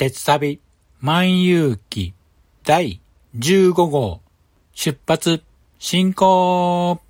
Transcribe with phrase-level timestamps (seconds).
[0.00, 0.62] 鉄旅
[1.02, 2.14] 万有記
[2.64, 3.02] 第
[3.38, 4.22] 15号。
[4.72, 5.42] 出発
[5.78, 7.09] 進行。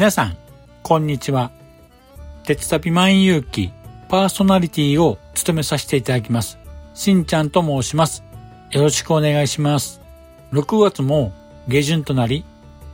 [0.00, 0.36] 皆さん、
[0.82, 1.50] こんにちは。
[2.44, 3.70] 鉄旅万有記
[4.08, 6.58] パーソナリティを務めさせていただきます。
[6.94, 8.24] しんちゃんと申します。
[8.70, 10.00] よろしくお願いします。
[10.52, 11.34] 6月も
[11.68, 12.46] 下旬となり、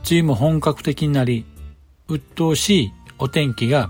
[0.05, 1.45] 梅雨も本格的になり、
[2.09, 3.89] 鬱陶しいお天気が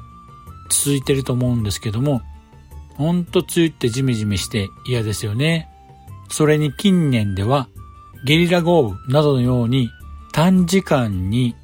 [0.70, 2.22] 続いてると思うんですけども、
[2.98, 5.68] ほんと梅雨ってジメジメして嫌ですよね。
[6.30, 7.68] それに近年では
[8.26, 9.90] ゲリラ豪雨などのように
[10.34, 11.56] 短時間に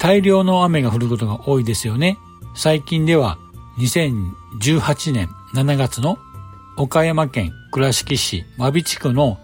[0.00, 2.18] 大量の雨が降ることが多いですよね。
[2.54, 3.38] 最近では
[3.78, 6.18] 2018年7月の
[6.78, 9.38] 岡山県倉敷市真備地区の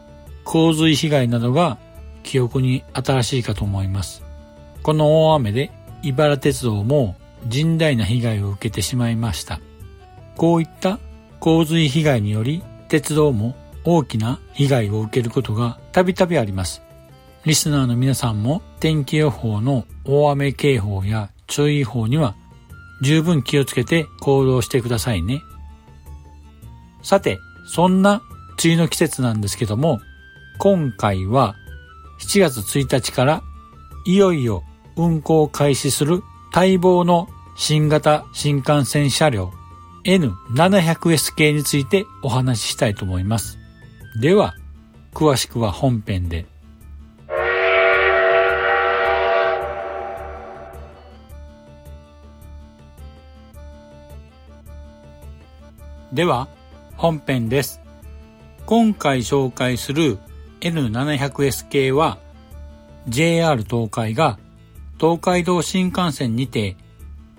[0.45, 1.77] 洪水被害などが
[2.23, 4.25] 記憶に新しいかと思います。
[4.83, 5.73] この大雨で
[6.03, 7.17] 茨鉄道も
[7.47, 9.61] 甚大な被害を受けてしまいました。
[10.39, 10.99] こういった
[11.39, 16.86] 洪水被害により鉄道も大きな被害を受けることがたびたびあります。
[17.47, 22.35] リスナーの皆さんも天気予報の大雨警報や注意報には
[23.03, 25.43] 十分気をつけて行動してくださいね。
[27.03, 28.21] さて、そんな
[28.65, 30.01] 梅雨の季節なんですけども、
[30.59, 31.55] 今回は
[32.21, 33.43] 7月1日から
[34.07, 34.65] いよいよ
[34.97, 39.53] 運行開始する待望の新型新幹線車両
[40.05, 43.57] N700S 系についてお話ししたいと思います。
[44.21, 44.57] では、
[45.15, 46.56] 詳しくは本編で。
[56.13, 56.49] では、
[56.97, 57.81] 本編です。
[58.65, 60.19] 今回紹介する
[60.61, 62.19] N700S 系は
[63.09, 64.39] JR 東海が
[64.99, 66.77] 東海道新幹線にて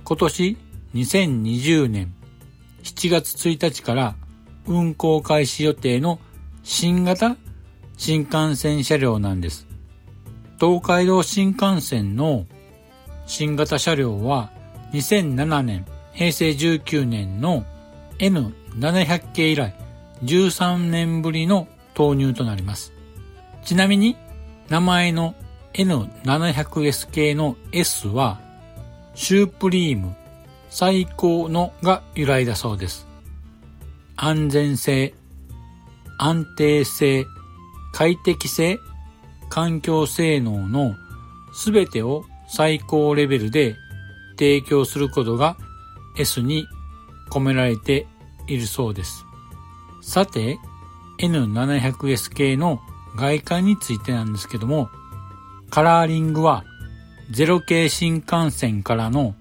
[0.04, 0.58] 今年
[0.94, 2.14] 2020年
[2.84, 4.16] 7月1日から
[4.68, 6.20] 運行開始予定の
[6.64, 7.36] 新型
[7.98, 9.66] 新幹線車両なんです。
[10.60, 12.46] 東海道新幹線の
[13.26, 14.52] 新型車両は
[14.94, 17.66] 2007年平成19年の
[18.20, 19.76] N700 系以来
[20.24, 22.94] 13年ぶりの投入となります。
[23.64, 24.16] ちなみに
[24.70, 25.36] 名前の
[25.74, 28.40] N700S 系の S は
[29.14, 30.16] シュープリーム
[30.70, 33.08] 最高のが由来だそうです。
[34.16, 35.14] 安全性、
[36.18, 37.26] 安定性、
[37.94, 38.80] 快適性、
[39.50, 40.96] 環境性能の
[41.54, 43.76] すべてを最高レベルで
[44.38, 45.58] 提供することが
[46.18, 46.68] S に
[47.30, 48.08] 込められて
[48.48, 49.26] いるそうです。
[50.02, 50.60] さて、
[51.20, 52.82] N700S 系の
[53.16, 54.90] 外観についてなんですけども、
[55.70, 56.64] カラーリングは
[57.32, 59.36] 0系新幹線からの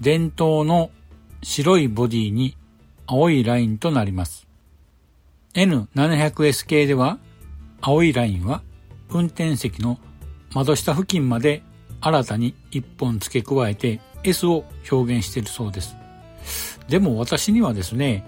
[0.00, 0.90] 伝統の
[1.42, 2.56] 白いボディに
[3.06, 4.46] 青いラインとなります。
[5.54, 7.18] N700S 系では
[7.80, 8.62] 青いラインは
[9.10, 9.98] 運転席の
[10.54, 11.62] 窓下付近まで
[12.00, 15.96] 新たに1本付け加えて S を表現しているそうです。
[16.88, 18.24] でも私にはですね、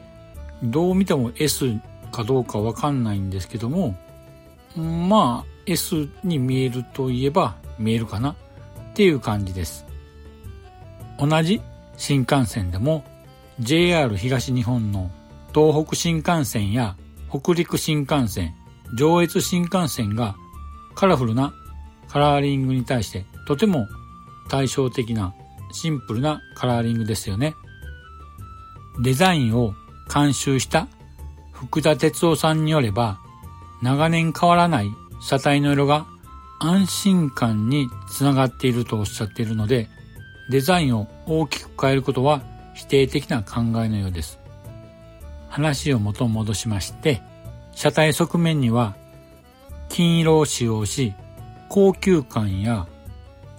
[0.62, 1.78] どう見ても S
[2.12, 3.96] かどうかわかんないんですけども、
[4.76, 8.32] まあ S に見えるといえば見えるかな？
[8.32, 8.36] っ
[8.94, 9.86] ていう感じです。
[11.18, 11.60] 同じ
[11.96, 13.04] 新幹線でも
[13.60, 15.10] JR 東日本の
[15.54, 16.96] 東北新幹線や
[17.30, 18.54] 北陸新幹線、
[18.96, 20.34] 上越新幹線が
[20.94, 21.54] カラフルな
[22.08, 23.86] カラーリングに対してとても
[24.48, 25.34] 対照的な
[25.72, 27.54] シンプルなカラーリングですよね。
[29.02, 29.72] デザインを
[30.12, 30.88] 監修した
[31.52, 33.18] 福田哲夫さんによれば
[33.82, 34.90] 長年変わらない
[35.22, 36.06] 車体の色が
[36.60, 39.88] 安心感につながっているとおっしゃっているので
[40.50, 42.42] デザインを大きく変えることは
[42.74, 44.40] 否定的な考えのようです。
[45.48, 47.22] 話を元戻しまして、
[47.72, 48.96] 車体側面には
[49.88, 51.14] 金色を使用し、
[51.68, 52.88] 高級感や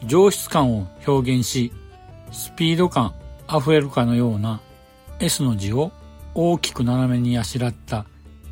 [0.06, 1.72] 上質感を表現し、
[2.32, 3.14] スピード感
[3.50, 4.60] 溢れるかのような
[5.20, 5.92] S の字を
[6.34, 8.06] 大きく斜めにあしらった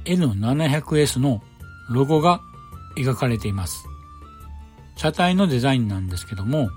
[0.05, 1.41] N700S の
[1.89, 2.41] ロゴが
[2.97, 3.85] 描かれています。
[4.95, 6.69] 車体のデザインなんですけども、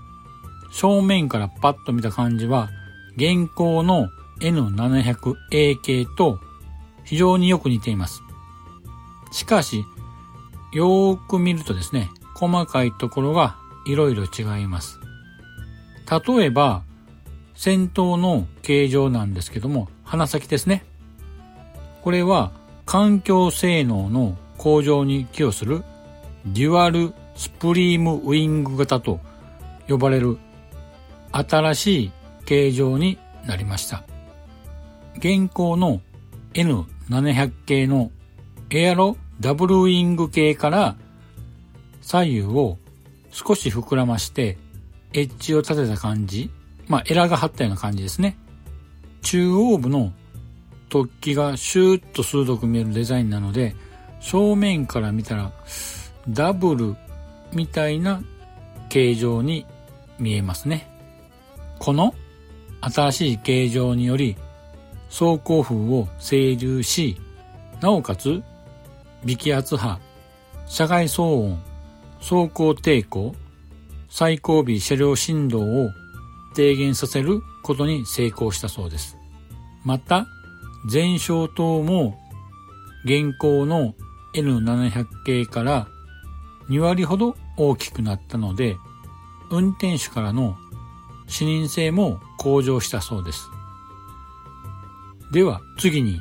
[0.72, 2.70] 正面からパッと見た感じは、
[3.16, 4.08] 現行の
[4.40, 6.38] N700A 系と
[7.04, 8.22] 非常によく似ています。
[9.32, 9.84] しかし、
[10.72, 13.56] よーく見るとですね、細かいところが
[13.86, 15.00] いろいろ違います。
[16.26, 16.84] 例えば、
[17.54, 20.84] 先頭の形状なんですけども、鼻先ですね。
[22.02, 22.52] これは
[22.84, 25.84] 環境性能の向上に寄与する
[26.44, 29.20] デュアルスプリームウィング型と
[29.88, 30.38] 呼ばれる
[31.30, 32.12] 新しい
[32.44, 34.04] 形状になりました。
[35.16, 36.00] 現行の
[36.54, 38.10] N700 系の
[38.70, 40.96] エアロダブルウィング系から
[42.00, 42.78] 左右を
[43.30, 44.58] 少し膨らまして
[45.12, 46.50] エッジを立てた感じ、
[46.88, 48.36] まあエラが張ったような感じですね。
[49.22, 50.12] 中央部の
[50.92, 53.74] 突起がシューッと鋭く見えるデザインなので
[54.20, 55.50] 正面から見たら
[56.28, 56.96] ダブル
[57.54, 58.22] みたいな
[58.90, 59.64] 形状に
[60.18, 60.86] 見えますね。
[61.78, 62.14] この
[62.82, 64.36] 新しい形状により
[65.08, 67.18] 走行風を整流し、
[67.80, 68.42] なおかつ
[69.24, 69.98] 微気圧波、
[70.66, 71.62] 車外騒音、
[72.18, 73.34] 走行抵抗、
[74.10, 75.90] 最後尾車両振動を
[76.54, 79.16] 低減させることに成功したそうです。
[79.84, 80.26] また、
[80.90, 82.18] 前照灯も
[83.04, 83.94] 現行の
[84.34, 85.88] N700 系から
[86.68, 88.76] 2割ほど大きくなったので、
[89.50, 90.56] 運転手からの
[91.26, 93.48] 視認性も向上したそうです。
[95.32, 96.20] では次に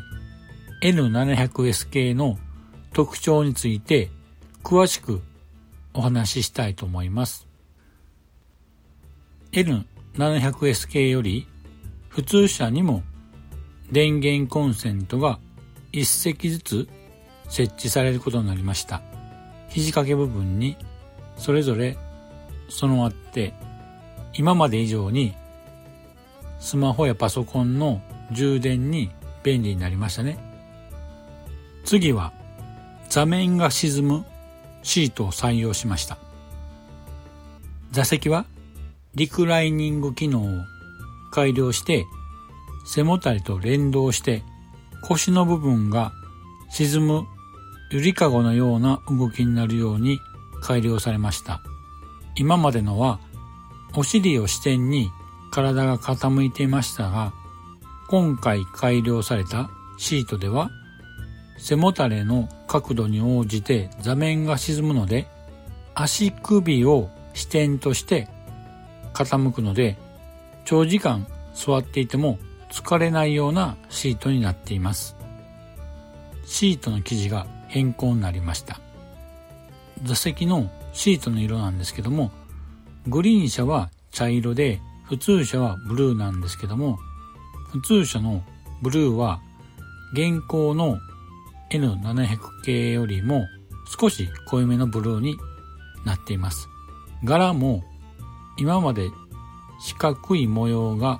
[0.83, 2.37] N700S 系の
[2.93, 4.09] 特徴について
[4.63, 5.21] 詳しく
[5.93, 7.47] お話ししたいと思います。
[9.51, 11.47] N700S 系より
[12.09, 13.03] 普通車にも
[13.91, 15.39] 電源コンセントが
[15.91, 16.89] 1席ずつ
[17.49, 19.01] 設置されることになりました。
[19.69, 20.77] 肘掛け部分に
[21.37, 21.97] それぞれ
[22.69, 23.53] 備わって
[24.33, 25.33] 今まで以上に
[26.59, 28.01] スマホやパソコンの
[28.31, 29.09] 充電に
[29.43, 30.37] 便利になりましたね。
[31.83, 32.31] 次は
[33.09, 34.25] 座面が沈む
[34.83, 36.17] シートを採用しました。
[37.91, 38.45] 座席は
[39.15, 40.45] リクライニング機能を
[41.31, 42.05] 改良して
[42.85, 44.43] 背もたれと連動して
[45.03, 46.11] 腰の部分が
[46.69, 47.25] 沈む
[47.91, 50.19] ゆりかごのような動きになるように
[50.61, 51.61] 改良されました。
[52.35, 53.19] 今までのは
[53.95, 55.09] お尻を支点に
[55.51, 57.33] 体が傾いていましたが、
[58.07, 60.69] 今回改良されたシートでは
[61.57, 65.27] 背もたれの角度に応じて座面が沈むので
[65.93, 68.27] 足首を支点として
[69.13, 69.97] 傾くので
[70.65, 72.39] 長時間座っていても
[72.71, 75.15] 疲れないようなシートになっています。
[76.45, 78.79] シートの生地が変更になりました。
[80.03, 82.31] 座席のシートの色なんですけども、
[83.07, 86.97] グリーン車は茶色で、普通車はブルーなんですけども、
[87.71, 88.41] 普通車の
[88.81, 89.41] ブルーは
[90.13, 90.97] 現行の
[91.69, 93.45] N700 系よりも
[93.99, 95.37] 少し濃いめのブルーに
[96.05, 96.67] なっています。
[97.23, 97.83] 柄も
[98.57, 99.09] 今まで
[99.79, 101.19] 四角い模様が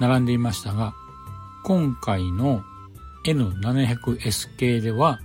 [0.00, 0.94] 並んでいましたが、
[1.64, 2.62] 今回の
[3.24, 5.20] N700S 系では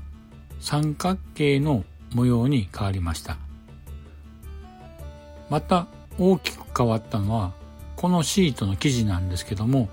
[0.60, 1.84] 三角形の
[2.14, 3.38] 模様に変わりました。
[5.50, 7.54] また大きく変わったのは
[7.96, 9.90] このシートの生地なんですけども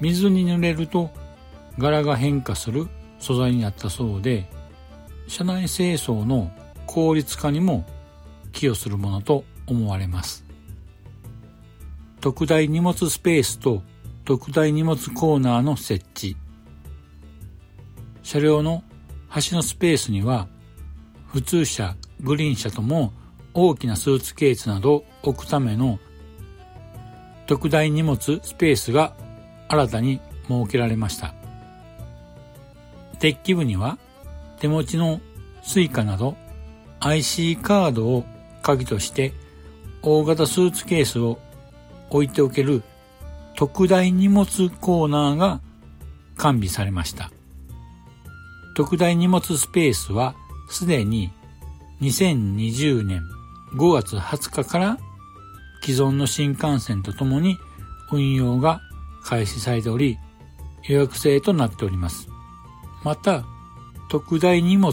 [0.00, 1.10] 水に濡れると
[1.78, 2.88] 柄が変化する
[3.18, 4.48] 素材になったそうで
[5.28, 6.50] 車内清掃の
[6.86, 7.86] 効率化にも
[8.52, 10.44] 寄与するものと思われます
[12.20, 13.82] 特大荷物スペースと
[14.24, 16.36] 特大荷物コーナーの設置
[18.22, 18.84] 車両の
[19.28, 20.46] 端のスペースには
[21.26, 23.12] 普通車グリーン車とも
[23.52, 25.98] 大きなスーツケースなど置くための
[27.46, 29.14] 特大荷物スペースが
[29.68, 31.34] 新たに設けられました。
[33.18, 33.98] デッキ部には
[34.58, 35.20] 手持ちの
[35.62, 36.36] suica など
[37.00, 38.24] IC カードを
[38.62, 39.32] 鍵として
[40.02, 41.38] 大型スーツケースを
[42.10, 42.82] 置いておける
[43.62, 45.60] 特大荷物コーナーが
[46.36, 47.30] 完備されました。
[48.74, 50.34] 特大荷物スペースは
[50.68, 51.30] すでに
[52.00, 53.22] 2020年
[53.74, 54.98] 5月20日から
[55.80, 57.56] 既存の新幹線とともに
[58.10, 58.80] 運用が
[59.22, 60.18] 開始されており
[60.88, 62.28] 予約制となっております。
[63.04, 63.44] また、
[64.10, 64.92] 特大荷物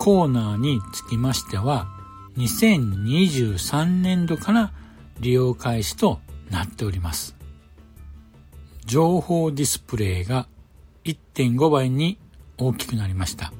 [0.00, 1.86] コーナーにつきましては
[2.38, 4.72] 2023年度から
[5.20, 6.18] 利用開始と
[6.50, 7.39] なっております。
[8.90, 10.48] 情報ディスプレイが
[11.04, 12.18] 1.5倍に
[12.58, 13.52] 大きくなりました。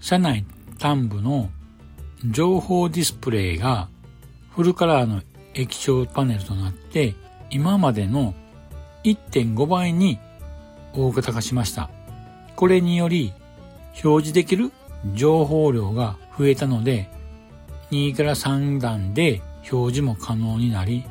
[0.00, 0.46] 車内
[0.80, 1.50] 端部の
[2.24, 3.90] 情報ディスプレイが
[4.56, 5.20] フルカラーの
[5.52, 7.14] 液晶パネルとなって
[7.50, 8.32] 今までの
[9.04, 10.18] 1.5倍に
[10.94, 11.90] 大型化しました。
[12.56, 13.34] これにより
[14.02, 14.72] 表示できる
[15.12, 17.10] 情報量が増えたので
[17.90, 21.04] 2から3段で表示も可能になり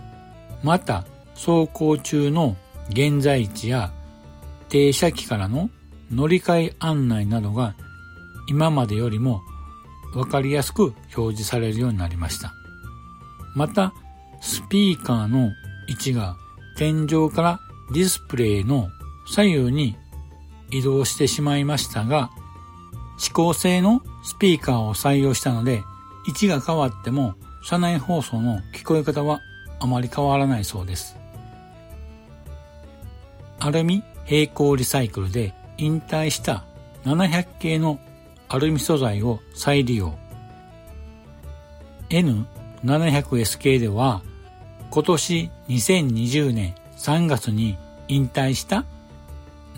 [0.63, 1.05] また
[1.35, 2.55] 走行中の
[2.89, 3.91] 現在地や
[4.69, 5.69] 停車機からの
[6.11, 7.75] 乗り換え案内などが
[8.47, 9.41] 今までよりも
[10.15, 12.53] わかりやすく表示されるようになりました。
[13.55, 13.93] また、
[14.41, 15.51] スピーカーの
[15.87, 16.37] 位置が
[16.77, 17.59] 天井から
[17.91, 18.89] ディスプレイの
[19.27, 19.95] 左右に
[20.71, 22.31] 移動してしまいましたが、
[23.19, 25.83] 指向性のスピーカーを採用したので、
[26.27, 29.41] 位置が変わっても車内放送の聞こえ方は
[29.79, 31.18] あまり変わらないそうです。
[33.59, 36.63] アルミ平行リサイクルで引退した
[37.03, 37.99] 700系の
[38.47, 40.17] アルミ素材を再利用。
[42.09, 44.21] N700S 系では
[44.89, 48.85] 今年2020年3月に引退した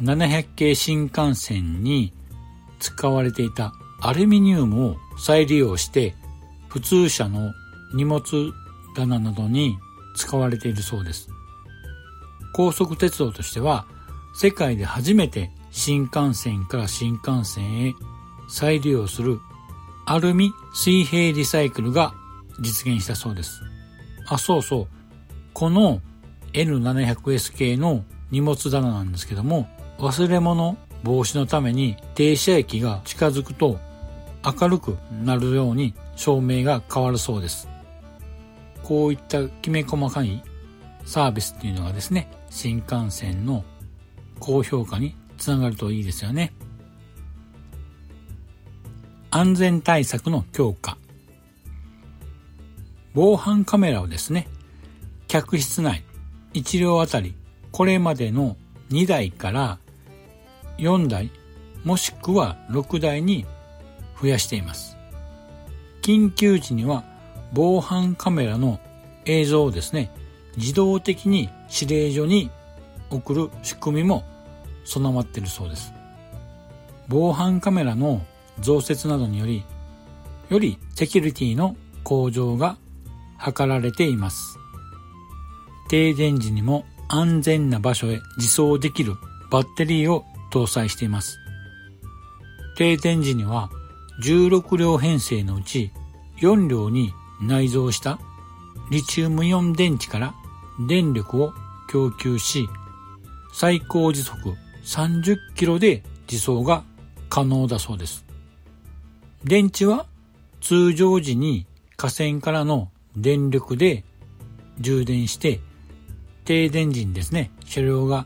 [0.02, 2.14] 700系新幹線に
[2.80, 6.16] 使われていたアルミニウムを再利用して
[6.70, 7.52] 普通車の
[7.94, 8.22] 荷物
[8.96, 9.78] 棚などに
[10.16, 11.30] 使われているそうです。
[12.54, 13.86] 高速鉄道としては
[14.34, 17.94] 世界で初めて新幹線から新幹線へ
[18.50, 19.40] 再利用する
[20.06, 22.14] アルミ水平リサイクルが
[22.60, 23.62] 実現したそうです。
[24.28, 24.88] あ、そうそう。
[25.54, 26.02] この
[26.54, 29.68] N700S 系の荷物棚なんですけども、
[30.00, 33.80] 忘れ物防止のために停車駅が近づくと
[34.44, 37.68] 明るくなるように照明が変わるそうです。
[38.84, 40.44] こういったきめ細かい
[41.06, 43.64] サービスっていうのがですね、新幹線の
[44.40, 46.54] 高評価につながるといいですよね。
[49.32, 50.98] 安全対策の強化。
[53.14, 54.48] 防犯カメラをですね、
[55.28, 56.04] 客室内
[56.54, 57.34] 1両あたり
[57.72, 58.58] これまでの
[58.90, 59.80] 2台から
[60.78, 61.32] 4台
[61.86, 63.46] もしくは6台に
[64.22, 64.98] 増やしています。
[66.02, 67.06] 緊急時には
[67.54, 68.80] 防犯カメラの
[69.24, 70.12] 映像をですね、
[70.58, 72.50] 自動的に指令所に
[73.10, 74.24] 送る仕組みも
[74.84, 75.94] 備わっているそうです。
[77.08, 78.26] 防犯カメラの
[78.60, 79.64] 増設などにより、
[80.50, 82.78] よりセキュリティの向上が
[83.44, 84.58] 図られています。
[85.90, 89.16] 停電時にも安全な場所へ自走できる
[89.52, 90.24] バッテリーを
[90.54, 91.38] 搭載しています。
[92.78, 93.70] 停電時には
[94.24, 95.92] 16両編成のうち
[96.42, 98.20] 4両に内蔵した
[98.90, 100.34] リチウムイオン電池から
[100.88, 101.54] 電力を
[101.90, 102.68] 供給し、
[103.54, 106.84] 最高時速30キロで自走が
[107.30, 108.26] 可能だそうです。
[109.44, 110.06] 電池は
[110.62, 111.66] 通常時に
[111.98, 114.04] 河川からの電力で
[114.80, 115.60] 充電して
[116.46, 118.26] 停電時にですね、車両が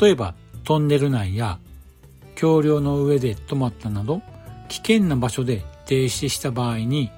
[0.00, 1.58] 例えばトンネル内や
[2.36, 4.22] 橋梁の上で止まったなど
[4.68, 7.10] 危険な場所で停止した場合に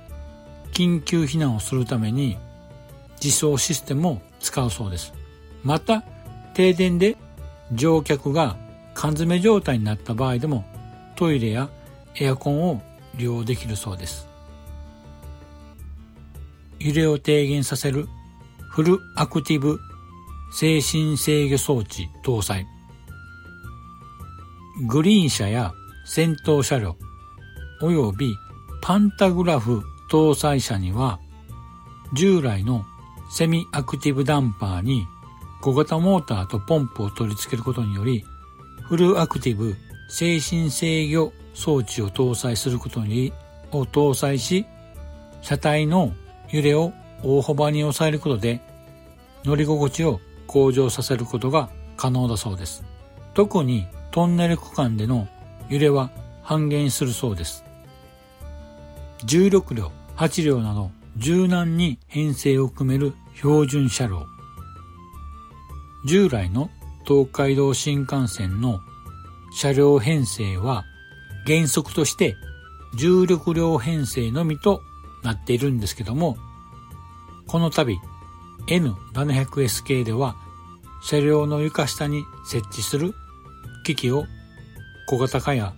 [0.73, 2.39] 緊急避難をするために
[3.23, 5.15] 自走システムを使うそうです。
[5.65, 6.03] また
[6.55, 7.17] 停電で
[7.73, 8.57] 乗客が
[8.95, 10.65] 缶詰状態になった場合でも
[11.17, 11.71] トイレや
[12.21, 12.83] エアコンを
[13.15, 14.29] 利用できるそうです。
[16.79, 18.09] 揺れを低減させる
[18.71, 19.79] フルアクティブ
[20.53, 22.67] 精神制御装置搭載
[24.89, 25.73] グリーン車や
[26.05, 26.97] 先頭車両
[27.81, 28.35] 及び
[28.83, 31.21] パンタグラフ搭載車には
[32.15, 32.85] 従来の
[33.35, 35.07] セミアクティブダンパーに
[35.63, 38.27] 小型モーターとポンプを取り付けることにより
[38.83, 39.75] フルアクティブ
[40.11, 43.33] 精神制御装置を搭載することに
[43.71, 44.67] を搭載し
[45.41, 46.13] 車体の
[46.51, 48.61] 揺れを大幅に抑えることで
[49.45, 52.85] 乗り心地を向上させることが可能だそうです。
[53.33, 55.27] 特にトンネル区間での
[55.71, 56.11] 揺れは
[56.43, 57.65] 半減するそうです。
[59.25, 64.27] 16両、8両など柔軟に編成を組める標準車両。
[66.05, 66.71] 従来の
[67.07, 68.81] 東海道新幹線の
[69.53, 70.85] 車両編成は
[71.47, 72.37] 原則として
[72.97, 74.83] 16両編成のみと
[75.23, 76.37] なっているんですけども、
[77.47, 77.99] この度
[78.69, 80.37] N700S 系では
[81.03, 83.15] 車両の床下に設置する
[83.85, 84.27] 機器を
[85.09, 85.75] 小型化や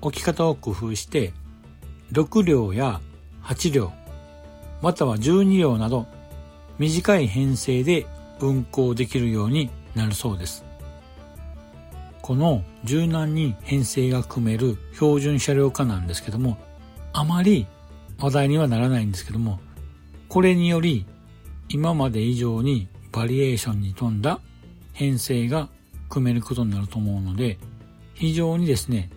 [0.00, 1.32] 置き方を工夫して
[2.12, 3.00] 6両や
[3.44, 3.92] 8両
[4.80, 6.06] または12両など
[6.78, 8.06] 短い編成で
[8.40, 10.64] 運行できるようになるそうです。
[12.22, 16.56] この柔軟に編成が組める標準車両化なんですけども、
[17.12, 17.66] あまり
[18.18, 19.60] 話題にはならないんですけども、
[20.28, 21.04] これにより
[21.68, 24.40] 今まで以上にバリエーションに富んだ
[24.92, 25.68] 編成が
[26.08, 27.58] 組めることになると思うので、
[28.14, 29.10] 非常にですね、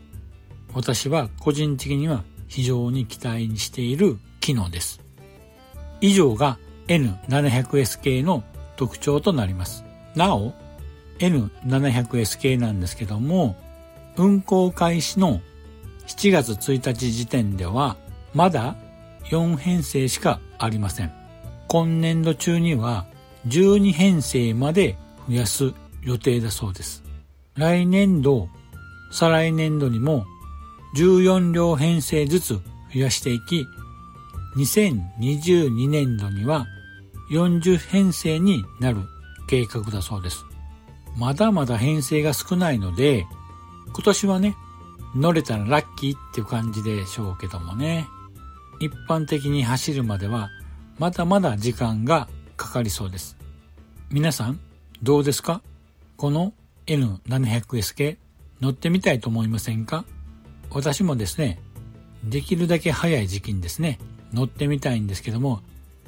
[0.73, 4.99] 私は個人的には非常に期待にしている機能です。
[6.01, 6.57] 以上が
[6.87, 8.43] N700S 系の
[8.75, 9.83] 特徴となります。
[10.15, 10.53] なお、
[11.19, 13.55] N700S 系なんですけども、
[14.17, 15.41] 運行開始の
[16.07, 17.97] 7月1日時点では、
[18.33, 18.75] まだ
[19.29, 21.11] 4編成しかありません。
[21.67, 23.05] 今年度中には
[23.47, 25.73] 12編成まで増やす
[26.03, 27.03] 予定だそうです。
[27.55, 28.49] 来年度、
[29.11, 30.25] 再来年度にも
[30.97, 32.53] 14両編成ずつ
[32.93, 33.65] 増やしていき、
[34.57, 36.65] 2022年度には
[37.29, 38.99] 40編成になる
[39.47, 40.45] 計画だそうです。
[41.17, 43.25] まだまだ編成が少ないので、
[43.87, 44.55] 今年はね、
[45.15, 48.07] 乗れたらラッキーっていう感じでしょうけどもね。
[48.81, 50.49] 一般的に走るまでは
[50.99, 52.27] まだまだ時間が
[52.57, 53.37] かかりそうです。
[54.11, 54.59] 皆さん、
[55.01, 55.61] どうですか？
[56.17, 56.53] この
[56.87, 58.17] N700S 系
[58.59, 60.03] 乗ってみたいと思いませんか？
[60.69, 61.61] 私もですね、
[62.25, 63.99] できるだけ早い時期にですね、
[64.33, 65.61] 乗ってみたいんですけども、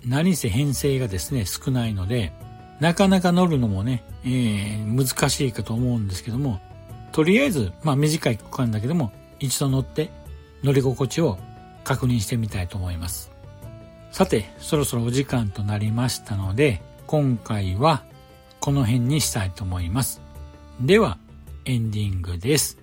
[0.06, 2.32] 何せ編成がですね、少ないので、
[2.80, 6.60] なかなか乗るのもね、えー、難しいかと思うんですけども、
[7.12, 10.12] とりあえず、まあ短い区間だけども、一度乗って
[10.64, 11.38] 乗り心地を
[11.84, 13.32] 確認してみたいと思います。
[14.12, 18.04] さて、そろそろお時間となりましたので、今回は
[18.60, 20.22] この辺にしたいと思います。
[20.82, 21.18] では、
[21.66, 22.78] エンディングです。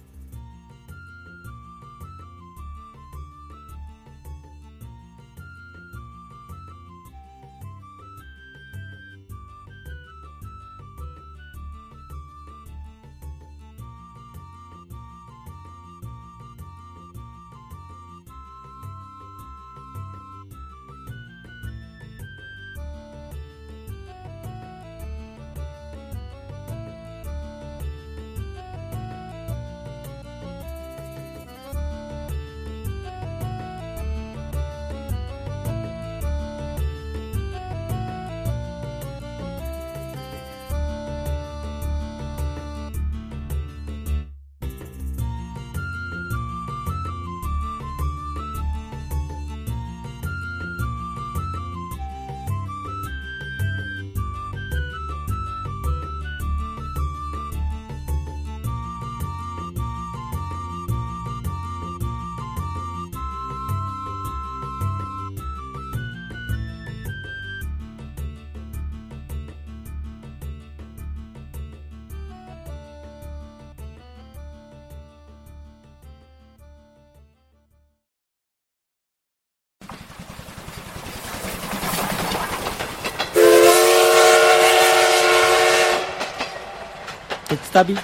[87.55, 87.97] 鉄旅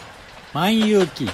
[0.55, 1.29] 万有記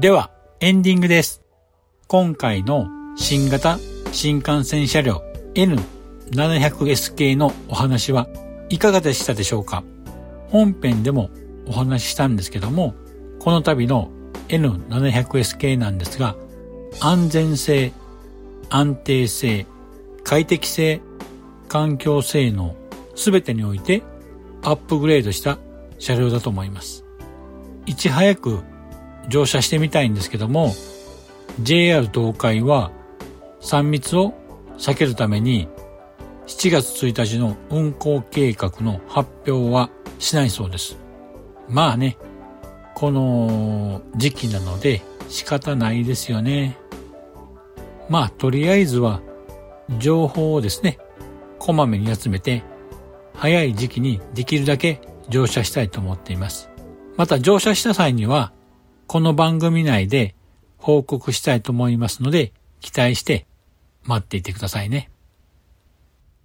[0.00, 1.42] では、エンディングです。
[2.08, 3.78] 今回の新型
[4.10, 5.22] 新幹線車両
[5.54, 8.26] N700S 系のお話は
[8.70, 9.84] いかがでしたでしょうか？
[10.48, 11.30] 本編でも
[11.68, 12.96] お話ししたんですけども、
[13.40, 14.10] この度の
[14.48, 16.36] N700S 系なんですが、
[17.00, 17.92] 安全性、
[18.68, 19.66] 安定性、
[20.24, 21.00] 快適性、
[21.68, 22.76] 環境性能、
[23.14, 24.02] すべてにおいて
[24.62, 25.58] アップグレードした
[25.98, 27.04] 車両だと思います。
[27.86, 28.60] いち早く
[29.28, 30.74] 乗車してみたいんですけども、
[31.62, 32.90] JR 東海は
[33.62, 34.34] 3密を
[34.76, 35.68] 避けるために
[36.46, 40.98] 7月1日の運行計画の発表はしないそうです。
[41.68, 42.18] まあね、
[43.00, 46.76] この時期なので仕方ないですよね。
[48.10, 49.22] まあ、とりあえずは
[49.98, 50.98] 情報をですね、
[51.58, 52.62] こまめに集めて、
[53.32, 56.68] 早い時期にできるだけ乗車したいと思っています。
[57.16, 58.52] また乗車した際には、
[59.06, 60.34] この番組内で
[60.76, 63.46] 報告したいと思いますので、期待して
[64.04, 65.10] 待っていてくださいね。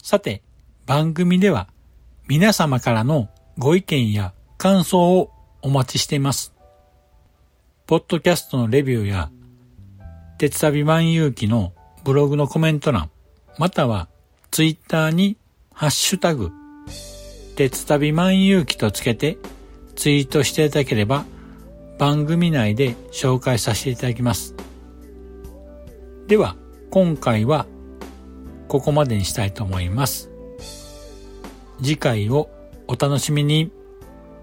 [0.02, 0.42] さて、
[0.86, 1.68] 番組では
[2.30, 5.35] 皆様からのご意見や感想を
[5.66, 6.54] お待ちしています。
[7.88, 9.32] ポッドキャストのレビューや、
[10.38, 11.74] 鉄旅万有記の
[12.04, 13.10] ブログのコメント欄、
[13.58, 14.08] または
[14.52, 15.38] ツイッターに
[15.74, 16.52] ハッシュタグ、
[17.56, 19.40] 鉄旅万有記とつけて
[19.96, 21.26] ツイートしていただければ
[21.98, 24.54] 番組内で紹介させていただきます。
[26.28, 26.58] では、
[26.92, 27.66] 今回は
[28.68, 30.30] ここまでにしたいと思います。
[31.82, 32.52] 次回を
[32.88, 33.72] お楽しみに。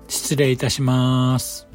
[0.09, 1.69] 失礼いたします。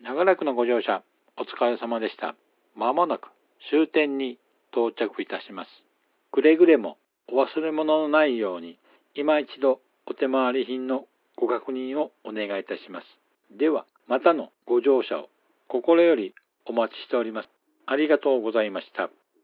[0.00, 1.02] 長らくのご乗車、
[1.36, 2.36] お疲れ様でした。
[2.74, 3.28] まもなく
[3.70, 4.38] 終点に
[4.72, 5.68] 到着いたします。
[6.32, 6.96] くれぐれも
[7.28, 8.78] お忘れ物のないように、
[9.14, 13.06] 今一度お手回り品のご確認をお願いいたします。
[13.58, 15.28] では、またのご乗車を
[15.68, 16.34] 心より
[16.64, 17.48] お待ちしております。
[17.86, 19.10] ありがとうございました。